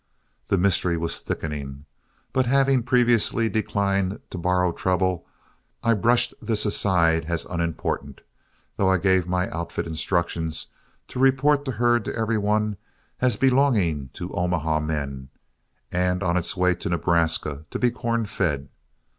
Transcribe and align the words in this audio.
The 0.47 0.57
mystery 0.57 0.97
was 0.97 1.19
thickening. 1.19 1.85
But 2.33 2.47
having 2.47 2.81
previously 2.81 3.49
declined 3.49 4.19
to 4.31 4.37
borrow 4.39 4.71
trouble, 4.71 5.27
I 5.83 5.93
brushed 5.93 6.33
this 6.41 6.65
aside 6.65 7.25
as 7.25 7.45
unimportant, 7.45 8.21
though 8.77 8.89
I 8.89 8.97
gave 8.97 9.27
my 9.27 9.47
outfit 9.51 9.85
instructions 9.85 10.69
to 11.09 11.19
report 11.19 11.65
the 11.65 11.73
herd 11.73 12.03
to 12.05 12.15
every 12.15 12.39
one 12.39 12.77
as 13.19 13.37
belonging 13.37 14.09
to 14.13 14.33
Omaha 14.33 14.79
men, 14.79 15.29
and 15.91 16.23
on 16.23 16.35
its 16.35 16.57
way 16.57 16.73
to 16.73 16.89
Nebraska 16.89 17.65
to 17.69 17.77
be 17.77 17.91
corn 17.91 18.25
fed. 18.25 18.69